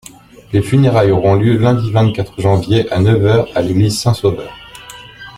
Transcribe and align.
Les 0.51 0.63
funérailles 0.63 1.11
auront 1.11 1.35
lieu 1.35 1.53
le 1.53 1.59
Lundi 1.59 1.91
vingt-quatre 1.91 2.41
Janvier, 2.41 2.91
à 2.91 2.99
neuf 2.99 3.23
heures, 3.23 3.47
en 3.55 3.61
l'église 3.61 3.99
Saint-Sauveur. 4.01 4.51